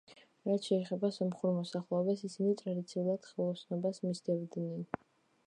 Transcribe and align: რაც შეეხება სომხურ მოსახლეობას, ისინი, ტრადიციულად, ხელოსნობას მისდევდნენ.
რაც 0.51 0.69
შეეხება 0.69 1.11
სომხურ 1.17 1.53
მოსახლეობას, 1.57 2.25
ისინი, 2.31 2.57
ტრადიციულად, 2.63 3.31
ხელოსნობას 3.35 4.03
მისდევდნენ. 4.09 4.85